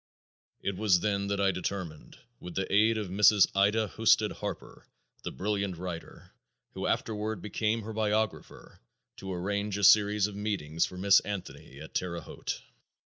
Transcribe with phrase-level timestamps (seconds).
[0.63, 3.45] It was then that I determined, with the aid of Mrs.
[3.55, 4.87] Ida Husted Harper,
[5.21, 6.31] the brilliant writer,
[6.73, 8.79] who afterward became her biographer,
[9.17, 12.63] to arrange a series of meetings for Miss Anthony at Terre Haute.